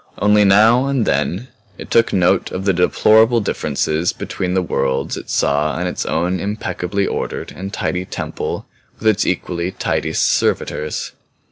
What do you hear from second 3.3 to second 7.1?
differences between the worlds it saw and its own impeccably